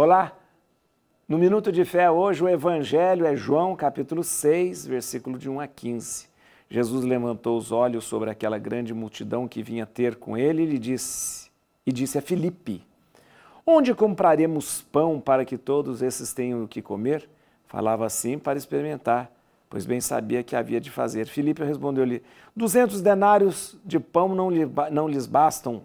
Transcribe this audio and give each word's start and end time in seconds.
Olá! 0.00 0.32
No 1.28 1.36
Minuto 1.36 1.72
de 1.72 1.84
Fé 1.84 2.08
hoje 2.08 2.44
o 2.44 2.48
Evangelho 2.48 3.26
é 3.26 3.34
João 3.34 3.74
capítulo 3.74 4.22
6, 4.22 4.86
versículo 4.86 5.36
de 5.36 5.50
1 5.50 5.58
a 5.58 5.66
15. 5.66 6.28
Jesus 6.70 7.04
levantou 7.04 7.58
os 7.58 7.72
olhos 7.72 8.04
sobre 8.04 8.30
aquela 8.30 8.58
grande 8.58 8.94
multidão 8.94 9.48
que 9.48 9.60
vinha 9.60 9.84
ter 9.84 10.14
com 10.14 10.38
ele 10.38 10.62
e 10.62 10.66
lhe 10.66 10.78
disse, 10.78 11.50
e 11.84 11.90
disse 11.90 12.16
a 12.16 12.22
Filipe, 12.22 12.86
Onde 13.66 13.92
compraremos 13.92 14.82
pão 14.82 15.18
para 15.18 15.44
que 15.44 15.58
todos 15.58 16.00
esses 16.00 16.32
tenham 16.32 16.62
o 16.62 16.68
que 16.68 16.80
comer? 16.80 17.28
Falava 17.66 18.06
assim 18.06 18.38
para 18.38 18.56
experimentar, 18.56 19.28
pois 19.68 19.84
bem 19.84 20.00
sabia 20.00 20.44
que 20.44 20.54
havia 20.54 20.80
de 20.80 20.92
fazer. 20.92 21.26
Filipe 21.26 21.64
respondeu-lhe, 21.64 22.22
duzentos 22.54 23.02
denários 23.02 23.76
de 23.84 23.98
pão 23.98 24.32
não, 24.32 24.48
não 24.92 25.08
lhes 25.08 25.26
bastam 25.26 25.82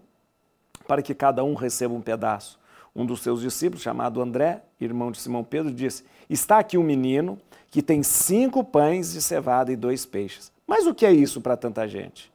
para 0.88 1.02
que 1.02 1.16
cada 1.16 1.44
um 1.44 1.56
receba 1.56 1.96
um 1.96 2.02
pedaço. 2.02 2.62
Um 2.96 3.06
dos 3.06 3.22
seus 3.22 3.42
discípulos, 3.42 3.82
chamado 3.82 4.22
André, 4.22 4.62
irmão 4.80 5.12
de 5.12 5.20
Simão 5.20 5.44
Pedro, 5.44 5.74
disse: 5.74 6.04
Está 6.30 6.60
aqui 6.60 6.78
um 6.78 6.84
menino 6.84 7.40
que 7.72 7.82
tem 7.82 8.04
cinco 8.04 8.64
pães 8.64 9.14
de 9.14 9.22
cevada 9.22 9.72
e 9.72 9.76
dois 9.76 10.06
peixes. 10.06 10.52
Mas 10.68 10.86
o 10.86 10.94
que 10.94 11.06
é 11.06 11.12
isso 11.12 11.42
para 11.42 11.58
tanta 11.58 11.88
gente? 11.88 12.32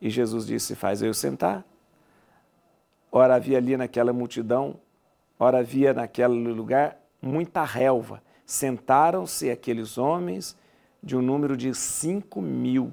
E 0.00 0.08
Jesus 0.08 0.46
disse: 0.46 0.76
Faz 0.76 1.02
eu 1.02 1.12
sentar. 1.12 1.64
Ora 3.10 3.34
havia 3.34 3.58
ali 3.58 3.76
naquela 3.76 4.12
multidão, 4.12 4.76
ora 5.38 5.58
havia 5.58 5.92
naquele 5.92 6.52
lugar 6.52 6.96
muita 7.20 7.64
relva. 7.64 8.22
Sentaram-se 8.44 9.50
aqueles 9.50 9.98
homens 9.98 10.56
de 11.02 11.16
um 11.16 11.22
número 11.22 11.56
de 11.56 11.74
cinco 11.74 12.40
mil. 12.40 12.92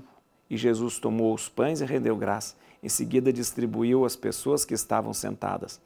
E 0.50 0.58
Jesus 0.58 0.98
tomou 0.98 1.34
os 1.34 1.48
pães 1.48 1.80
e 1.80 1.86
rendeu 1.86 2.16
graça. 2.16 2.56
Em 2.82 2.90
seguida 2.90 3.32
distribuiu 3.32 4.04
às 4.04 4.16
pessoas 4.16 4.66
que 4.66 4.74
estavam 4.74 5.14
sentadas 5.14 5.80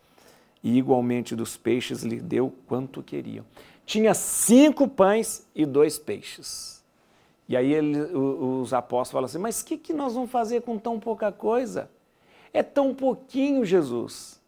e 0.68 0.78
igualmente 0.78 1.34
dos 1.34 1.56
peixes 1.56 2.04
lhe 2.04 2.20
deu 2.20 2.54
quanto 2.68 3.02
queriam. 3.02 3.46
Tinha 3.86 4.14
cinco 4.14 4.86
pães 4.86 5.48
e 5.56 5.66
dois 5.66 5.98
peixes. 5.98 6.84
E 7.48 7.56
aí 7.56 7.72
ele, 7.72 7.98
os 8.02 8.74
apóstolos 8.74 9.12
falam 9.12 9.26
assim: 9.28 9.38
Mas 9.38 9.62
o 9.62 9.66
que, 9.66 9.78
que 9.78 9.94
nós 9.94 10.14
vamos 10.14 10.30
fazer 10.30 10.62
com 10.64 10.78
tão 10.78 11.00
pouca 11.00 11.32
coisa? 11.32 11.90
É 12.52 12.62
tão 12.62 12.94
pouquinho, 12.94 13.64
Jesus. 13.64 14.42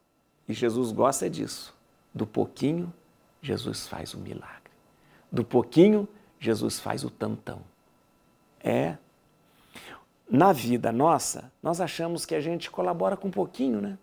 E 0.45 0.53
Jesus 0.53 0.91
gosta 0.91 1.29
disso. 1.29 1.73
Do 2.13 2.27
pouquinho, 2.27 2.93
Jesus 3.41 3.87
faz 3.87 4.13
o 4.13 4.17
milagre. 4.17 4.59
Do 5.31 5.45
pouquinho, 5.45 6.05
Jesus 6.37 6.81
faz 6.81 7.05
o 7.05 7.09
tantão. 7.09 7.61
É. 8.61 8.97
Na 10.29 10.51
vida 10.51 10.91
nossa, 10.91 11.49
nós 11.63 11.79
achamos 11.79 12.25
que 12.25 12.35
a 12.35 12.41
gente 12.41 12.69
colabora 12.69 13.15
com 13.15 13.31
pouquinho, 13.31 13.79
né? 13.79 13.97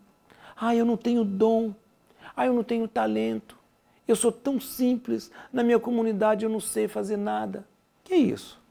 Ah, 0.55 0.75
eu 0.75 0.83
não 0.83 0.97
tenho 0.97 1.23
dom. 1.23 1.75
Ah, 2.37 2.45
eu 2.45 2.53
não 2.53 2.63
tenho 2.63 2.87
talento. 2.87 3.57
Eu 4.07 4.15
sou 4.15 4.31
tão 4.31 4.59
simples. 4.59 5.31
Na 5.51 5.63
minha 5.63 5.79
comunidade 5.79 6.45
eu 6.45 6.49
não 6.51 6.59
sei 6.59 6.87
fazer 6.87 7.17
nada. 7.17 7.67
Que 8.03 8.13
é 8.13 8.17
isso? 8.17 8.61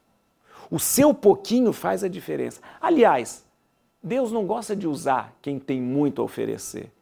O 0.70 0.78
seu 0.78 1.12
pouquinho 1.12 1.72
faz 1.72 2.04
a 2.04 2.08
diferença. 2.08 2.60
Aliás, 2.80 3.44
Deus 4.00 4.30
não 4.30 4.46
gosta 4.46 4.76
de 4.76 4.86
usar 4.86 5.34
quem 5.42 5.58
tem 5.58 5.82
muito 5.82 6.22
a 6.22 6.24
oferecer. 6.24 6.92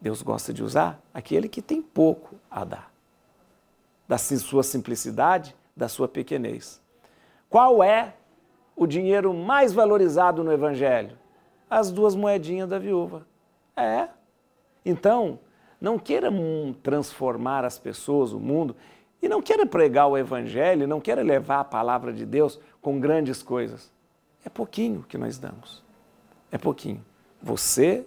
Deus 0.00 0.22
gosta 0.22 0.52
de 0.52 0.64
usar 0.64 1.00
aquele 1.14 1.48
que 1.48 1.62
tem 1.62 1.80
pouco 1.80 2.34
a 2.50 2.64
dar. 2.64 2.92
Da 4.08 4.18
sua 4.18 4.64
simplicidade, 4.64 5.54
da 5.76 5.88
sua 5.88 6.08
pequenez. 6.08 6.82
Qual 7.48 7.82
é 7.82 8.14
o 8.74 8.88
dinheiro 8.88 9.32
mais 9.32 9.72
valorizado 9.72 10.42
no 10.42 10.52
Evangelho? 10.52 11.16
As 11.70 11.92
duas 11.92 12.16
moedinhas 12.16 12.68
da 12.68 12.78
viúva. 12.78 13.24
É. 13.76 14.08
Então, 14.84 15.38
não 15.82 15.98
queira 15.98 16.30
transformar 16.80 17.64
as 17.64 17.76
pessoas, 17.76 18.32
o 18.32 18.38
mundo, 18.38 18.76
e 19.20 19.28
não 19.28 19.42
queira 19.42 19.66
pregar 19.66 20.06
o 20.06 20.16
Evangelho, 20.16 20.86
não 20.86 21.00
queira 21.00 21.22
levar 21.22 21.58
a 21.58 21.64
palavra 21.64 22.12
de 22.12 22.24
Deus 22.24 22.60
com 22.80 23.00
grandes 23.00 23.42
coisas. 23.42 23.90
É 24.44 24.48
pouquinho 24.48 25.04
que 25.08 25.18
nós 25.18 25.38
damos. 25.38 25.82
É 26.52 26.56
pouquinho. 26.56 27.04
Você, 27.42 28.06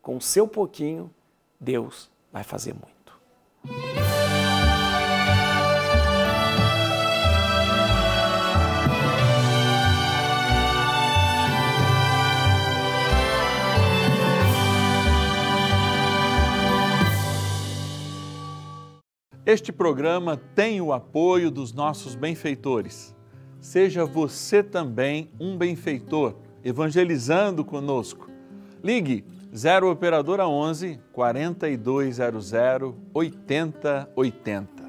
com 0.00 0.16
o 0.16 0.20
seu 0.20 0.46
pouquinho, 0.46 1.10
Deus 1.58 2.08
vai 2.32 2.44
fazer 2.44 2.74
muito. 2.74 2.95
Este 19.46 19.70
programa 19.70 20.36
tem 20.56 20.80
o 20.80 20.92
apoio 20.92 21.52
dos 21.52 21.72
nossos 21.72 22.16
benfeitores. 22.16 23.14
Seja 23.60 24.04
você 24.04 24.60
também 24.60 25.30
um 25.38 25.56
benfeitor, 25.56 26.34
evangelizando 26.64 27.64
conosco. 27.64 28.28
Ligue 28.82 29.24
0 29.56 29.88
Operadora 29.88 30.48
11 30.48 30.98
4200 31.12 32.52
8080. 33.14 34.86